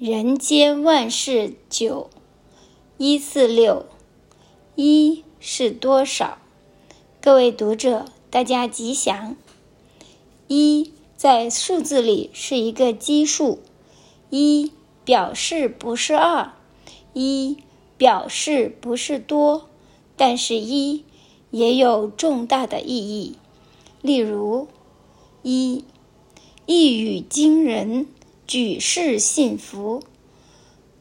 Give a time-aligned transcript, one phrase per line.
[0.00, 2.08] 人间万事九
[2.96, 3.84] 一四六，
[4.74, 6.38] 一是多少？
[7.20, 9.36] 各位读者，大家吉祥。
[10.48, 13.58] 一在数字里是一个奇数，
[14.30, 14.72] 一
[15.04, 16.54] 表示不是二，
[17.12, 17.58] 一
[17.98, 19.68] 表示不是多，
[20.16, 21.04] 但是一
[21.50, 23.36] 也有重大的意义。
[24.00, 24.66] 例如，
[25.42, 25.84] 一
[26.64, 28.06] 一语惊人。
[28.50, 30.02] 举世信服，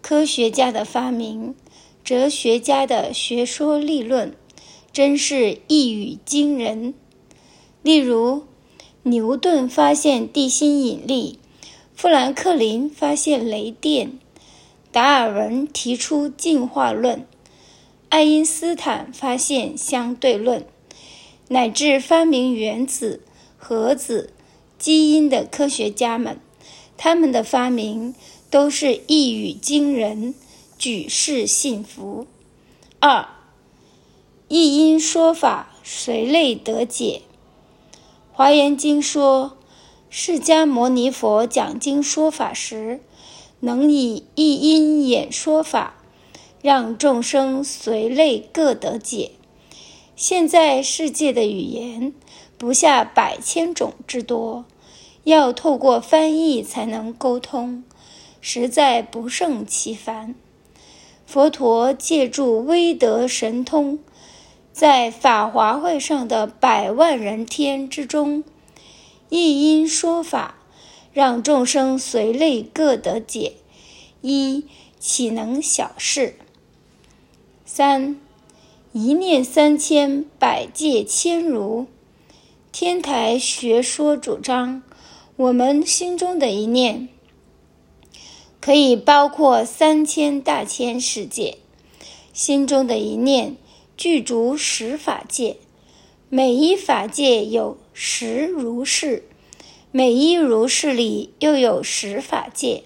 [0.03, 1.55] 科学家的发明，
[2.03, 4.35] 哲学家的学说立论，
[4.93, 6.93] 真是一语惊人。
[7.81, 8.43] 例如，
[9.01, 11.39] 牛顿发现地心引力，
[11.95, 14.19] 富兰克林发现雷电，
[14.91, 17.25] 达尔文提出进化论，
[18.09, 20.63] 爱因斯坦发现相对论，
[21.47, 23.23] 乃至发明原子、
[23.57, 24.33] 核子、
[24.77, 26.39] 基因的科学家们。
[27.01, 28.13] 他们的发明
[28.49, 30.35] 都是一语惊人，
[30.77, 32.27] 举世信服。
[32.99, 33.25] 二，
[34.49, 37.21] 一因说法，随类得解。
[38.33, 39.57] 华严经说，
[40.09, 42.99] 释迦牟尼佛讲经说法时，
[43.61, 46.03] 能以一因演说法，
[46.61, 49.31] 让众生随类各得解。
[50.17, 52.13] 现在世界的语言
[52.57, 54.65] 不下百千种之多。
[55.23, 57.83] 要透过翻译才能沟通，
[58.41, 60.33] 实在不胜其烦。
[61.25, 63.99] 佛陀借助威德神通，
[64.71, 68.43] 在法华会上的百万人天之中，
[69.29, 70.55] 一因说法，
[71.13, 73.53] 让众生随类各得解，
[74.21, 74.65] 一
[74.97, 76.35] 岂能小事？
[77.63, 78.19] 三，
[78.93, 81.85] 一念三千，百界千如。
[82.71, 84.81] 天台学说主张。
[85.39, 87.07] 我们心中的一念，
[88.59, 91.59] 可以包括三千大千世界。
[92.33, 93.55] 心中的一念
[93.95, 95.55] 具足十法界，
[96.27, 99.23] 每一法界有十如是，
[99.93, 102.83] 每一如是里又有十法界，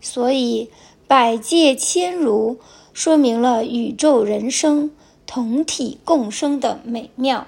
[0.00, 0.70] 所以
[1.06, 2.58] 百界千如，
[2.92, 4.90] 说明了宇宙人生
[5.24, 7.46] 同体共生的美妙。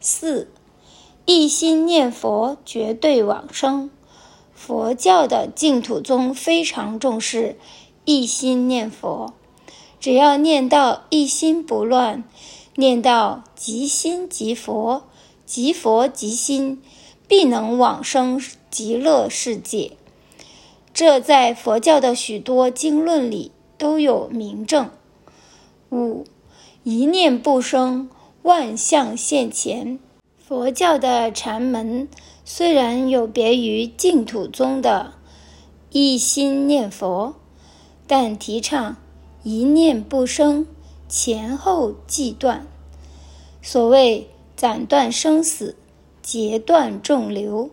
[0.00, 0.51] 四。
[1.34, 3.88] 一心念佛，绝对往生。
[4.54, 7.56] 佛教的净土宗非常重视
[8.04, 9.32] 一心念佛，
[9.98, 12.22] 只要念到一心不乱，
[12.74, 15.04] 念到即心即佛，
[15.46, 16.82] 即佛即心，
[17.26, 18.38] 必能往生
[18.70, 19.92] 极乐世界。
[20.92, 24.90] 这在佛教的许多经论里都有明证。
[25.90, 26.26] 五，
[26.84, 28.10] 一念不生，
[28.42, 29.98] 万象现前。
[30.52, 32.10] 佛教的禅门
[32.44, 35.14] 虽然有别于净土宗的
[35.88, 37.36] 一心念佛，
[38.06, 38.98] 但提倡
[39.42, 40.66] 一念不生，
[41.08, 42.66] 前后即断。
[43.62, 45.74] 所谓斩断生死，
[46.20, 47.70] 截断众流。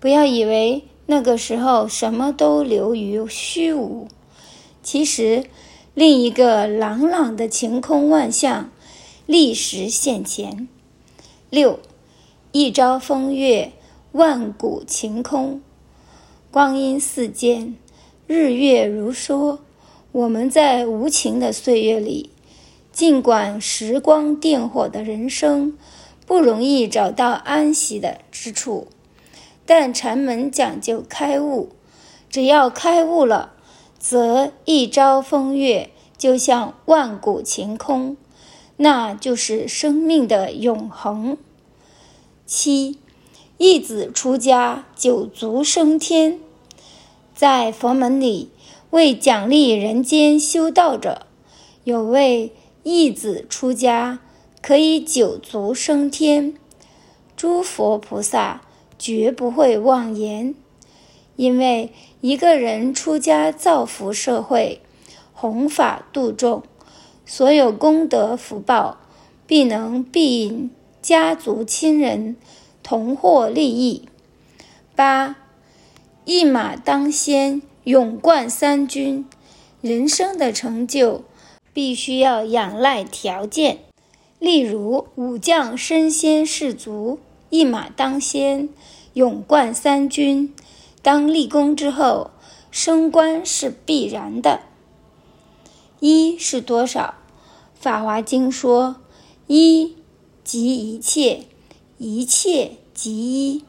[0.00, 4.08] 不要以为那个时候什么都流于虚无，
[4.82, 5.44] 其实
[5.92, 8.70] 另一个朗朗的晴空万象
[9.26, 10.66] 立时现前。
[11.50, 11.78] 六。
[12.50, 13.72] 一朝风月，
[14.12, 15.60] 万古晴空。
[16.50, 17.76] 光阴似箭，
[18.26, 19.58] 日月如梭。
[20.12, 22.30] 我们在无情的岁月里，
[22.90, 25.76] 尽管时光电火的人生
[26.24, 28.86] 不容易找到安息的之处，
[29.66, 31.68] 但禅门讲究开悟。
[32.30, 33.52] 只要开悟了，
[33.98, 38.16] 则一朝风月就像万古晴空，
[38.78, 41.36] 那就是生命的永恒。
[42.50, 42.96] 七，
[43.58, 46.40] 一子出家，九族升天。
[47.34, 48.48] 在佛门里，
[48.88, 51.26] 为奖励人间修道者，
[51.84, 52.54] 有位
[52.84, 54.20] 一子出家，
[54.62, 56.54] 可以九族升天。
[57.36, 58.62] 诸佛菩萨
[58.98, 60.54] 绝不会妄言，
[61.36, 61.92] 因为
[62.22, 64.80] 一个人出家造福社会，
[65.34, 66.62] 弘法度众，
[67.26, 68.96] 所有功德福报，
[69.46, 70.70] 必能庇荫。
[71.08, 72.36] 家族亲人
[72.82, 74.10] 同获利益。
[74.94, 75.36] 八，
[76.26, 79.24] 一马当先，勇冠三军。
[79.80, 81.24] 人生的成就
[81.72, 83.78] 必须要仰赖条件，
[84.38, 87.18] 例如武将身先士卒，
[87.48, 88.68] 一马当先，
[89.14, 90.54] 勇冠三军。
[91.00, 92.32] 当立功之后，
[92.70, 94.60] 升官是必然的。
[96.00, 97.14] 一是多少？
[97.72, 98.96] 法华经说
[99.46, 99.94] 一。
[100.48, 101.42] 即一切，
[101.98, 103.64] 一切即一。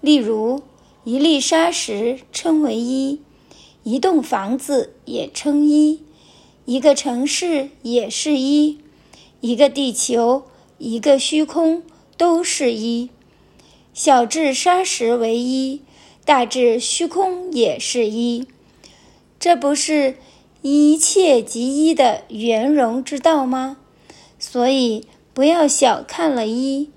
[0.00, 0.60] 例如，
[1.04, 3.20] 一粒沙石称为一，
[3.84, 6.00] 一栋房子也称一，
[6.64, 8.78] 一个城市也是一，
[9.40, 10.42] 一个地球，
[10.78, 11.84] 一个虚空
[12.16, 13.08] 都是一。
[13.94, 15.80] 小至沙石为一，
[16.24, 18.48] 大至虚空也是一。
[19.38, 20.16] 这不是
[20.60, 23.76] 一切即一的圆融之道吗？
[24.40, 25.04] 所以
[25.36, 26.90] 不要小看了一。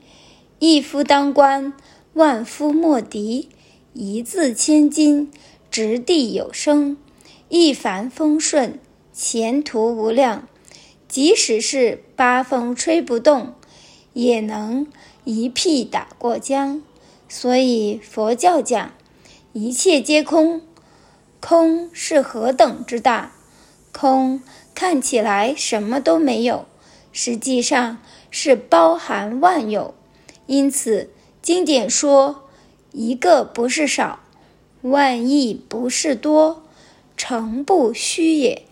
[0.60, 1.74] 一夫当关，
[2.14, 3.50] 万夫莫敌；
[3.92, 5.30] 一字千金，
[5.70, 6.96] 掷地有声；
[7.50, 8.80] 一帆风顺，
[9.12, 10.48] 前途无量。
[11.10, 13.56] 即使是八风吹不动，
[14.14, 14.88] 也能
[15.26, 16.82] 一屁打过江。
[17.28, 18.94] 所以佛教讲，
[19.52, 20.62] 一切皆空。
[21.42, 23.34] 空是何等之大？
[23.92, 24.42] 空
[24.74, 26.66] 看起来什么都没有，
[27.12, 27.98] 实际上
[28.30, 29.94] 是包含万有。
[30.46, 31.10] 因此，
[31.42, 32.50] 经典说
[32.92, 34.20] ：“一个不是少，
[34.82, 36.64] 万亿不是多，
[37.16, 38.64] 诚不虚也。”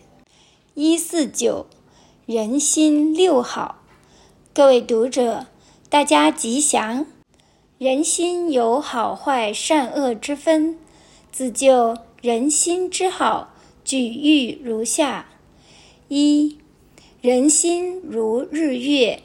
[0.73, 1.65] 一四九，
[2.25, 3.83] 人心六好。
[4.53, 5.47] 各位读者，
[5.89, 7.05] 大家吉祥。
[7.77, 10.79] 人心有好坏善恶之分，
[11.31, 13.53] 自就人心之好，
[13.83, 15.27] 举喻如下：
[16.07, 16.57] 一，
[17.21, 19.21] 人心如日月。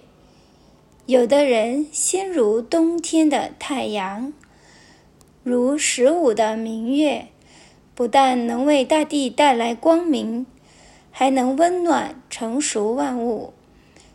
[1.06, 4.32] 有的人心如冬天的太阳，
[5.42, 7.26] 如十五的明月，
[7.92, 10.46] 不但能为大地带来光明，
[11.10, 13.52] 还能温暖成熟万物。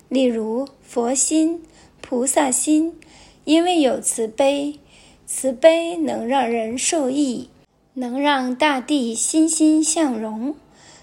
[0.07, 1.61] 例如佛心、
[1.99, 2.97] 菩萨心，
[3.43, 4.79] 因为有慈悲，
[5.25, 7.49] 慈悲能让人受益，
[7.95, 10.55] 能让大地欣欣向荣，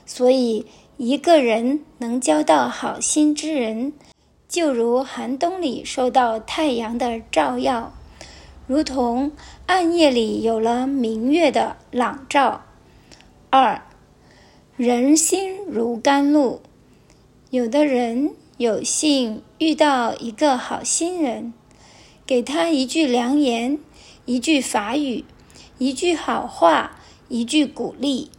[0.06, 0.64] 所以
[0.96, 3.92] 一个人能交到好心之人。
[4.54, 7.92] 就如寒冬里受到太阳的照耀，
[8.68, 9.32] 如同
[9.66, 12.62] 暗夜里有了明月的朗照。
[13.50, 13.82] 二，
[14.76, 16.62] 人心如甘露。
[17.50, 21.52] 有的人有幸遇到一个好心人，
[22.24, 23.80] 给他一句良言，
[24.24, 25.24] 一句法语，
[25.78, 28.30] 一句好话，一句鼓励，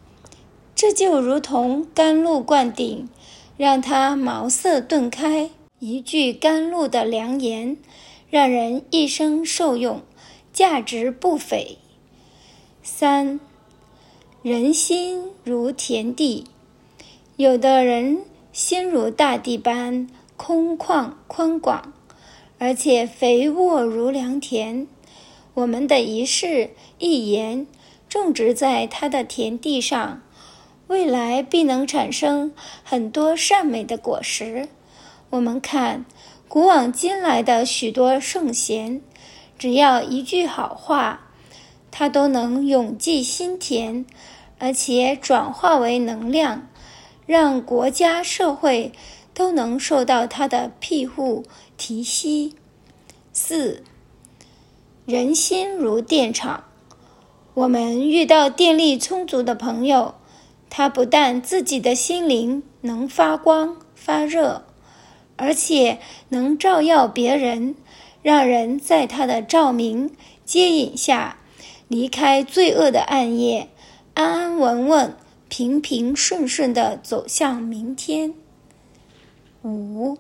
[0.73, 3.09] 这就如同甘露灌顶，
[3.57, 5.49] 让他茅塞顿开。
[5.79, 7.75] 一句甘露的良言，
[8.29, 10.01] 让人一生受用，
[10.53, 11.77] 价值不菲。
[12.81, 13.41] 三，
[14.41, 16.45] 人心如田地，
[17.35, 18.21] 有的人
[18.53, 20.07] 心如大地般
[20.37, 21.93] 空旷宽广，
[22.57, 24.87] 而且肥沃如良田。
[25.55, 26.69] 我们的一事
[26.99, 27.67] 一言，
[28.07, 30.23] 种植在他的田地上，
[30.87, 34.69] 未来必能产生很多善美的果实。
[35.35, 36.05] 我们看，
[36.47, 39.01] 古往今来的许多圣贤，
[39.59, 41.27] 只要一句好话，
[41.91, 44.05] 他都能永记心田，
[44.59, 46.69] 而且转化为能量，
[47.25, 48.93] 让国家社会
[49.33, 51.43] 都能受到他的庇护
[51.75, 52.53] 提携。
[53.33, 53.83] 四，
[55.05, 56.63] 人心如电厂，
[57.55, 60.15] 我们遇到电力充足的朋友，
[60.69, 64.63] 他不但自己的心灵能发光发热。
[65.37, 65.99] 而且
[66.29, 67.75] 能照耀别人，
[68.21, 70.11] 让人在他的照明
[70.45, 71.39] 接引下，
[71.87, 73.69] 离开罪恶的暗夜，
[74.13, 75.17] 安安稳稳、
[75.49, 78.33] 平平顺顺地走向明天。
[79.63, 80.17] 五，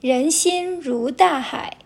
[0.00, 1.78] 人心如大海，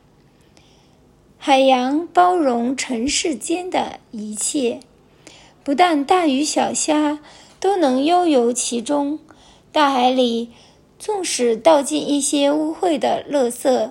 [1.38, 4.80] 海洋包容尘世间的一切，
[5.62, 7.20] 不但大鱼小虾
[7.58, 9.18] 都能悠游其中，
[9.72, 10.50] 大海里。
[11.04, 13.90] 纵使倒进一些污秽的垃圾，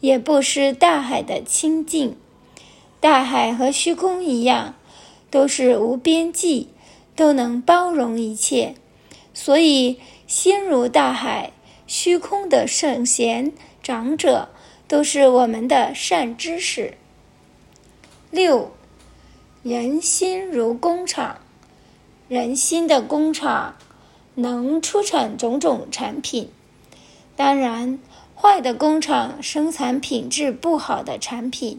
[0.00, 2.16] 也不失大海的清净。
[3.00, 4.74] 大海和虚空一样，
[5.30, 6.68] 都是无边际，
[7.14, 8.76] 都能包容一切。
[9.34, 11.52] 所以，心如大海、
[11.86, 13.52] 虚空的圣贤
[13.82, 14.48] 长者，
[14.88, 16.94] 都是我们的善知识。
[18.30, 18.72] 六，
[19.62, 21.40] 人心如工厂，
[22.26, 23.76] 人心的工厂。
[24.36, 26.50] 能出产种种产品，
[27.36, 27.98] 当然，
[28.34, 31.78] 坏的工厂生产品质不好的产品；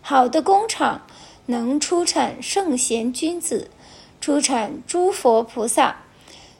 [0.00, 1.06] 好的工厂
[1.46, 3.70] 能出产圣贤君子，
[4.20, 6.02] 出产诸佛菩萨。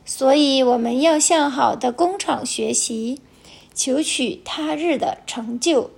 [0.05, 3.21] 所以，我们要向好的工厂学习，
[3.75, 5.91] 求取他日的成就。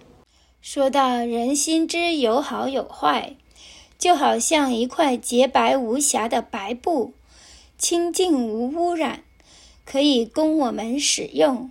[0.63, 3.37] 说到人心之有好有坏，
[3.99, 7.13] 就好像一块洁白无瑕的白布，
[7.79, 9.23] 清净无污染。
[9.85, 11.71] 可以供我们使用。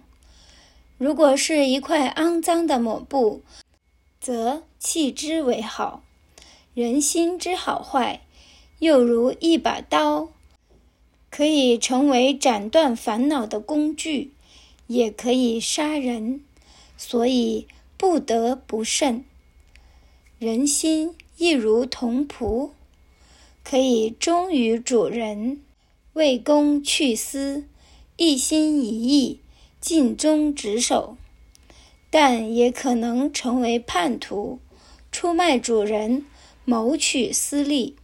[0.98, 3.42] 如果是一块肮脏的抹布，
[4.22, 6.02] 则弃之为好。
[6.74, 8.22] 人心之好坏，
[8.80, 10.30] 又如一把刀，
[11.30, 14.32] 可以成为斩断烦恼的工具，
[14.88, 16.40] 也可以杀人，
[16.96, 19.26] 所以不得不慎。
[20.40, 22.70] 人心亦如铜仆，
[23.62, 25.62] 可以忠于主人，
[26.16, 27.66] 为公去私，
[28.16, 29.42] 一心一意，
[29.82, 31.18] 尽忠职守，
[32.10, 34.60] 但也可能成为叛徒，
[35.12, 36.26] 出卖主人，
[36.64, 37.98] 谋取私利。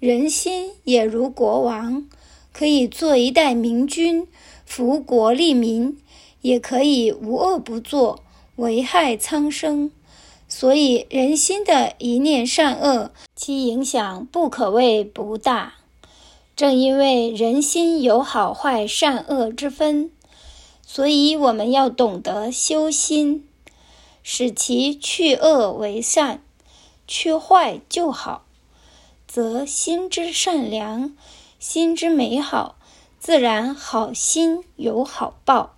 [0.00, 2.08] 人心也如国王，
[2.52, 4.26] 可以做一代明君，
[4.66, 5.96] 福国利民，
[6.40, 8.24] 也可以无恶不作，
[8.56, 9.92] 危害苍生。
[10.48, 15.74] 所以，人心的一念善恶，其影响不可谓不大。
[16.56, 20.12] 正因为人心有好坏善恶之分，
[20.86, 23.48] 所以我们要懂得修心，
[24.22, 26.42] 使其去恶为善，
[27.08, 28.44] 去坏就好，
[29.26, 31.16] 则心之善良，
[31.58, 32.76] 心之美好，
[33.18, 35.74] 自然好心有好报。